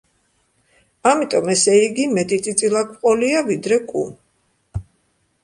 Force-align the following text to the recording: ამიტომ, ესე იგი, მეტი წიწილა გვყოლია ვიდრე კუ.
ამიტომ, 1.11 1.51
ესე 1.55 1.75
იგი, 1.81 2.07
მეტი 2.15 2.41
წიწილა 2.49 2.83
გვყოლია 2.89 3.45
ვიდრე 3.53 3.79
კუ. 3.93 4.05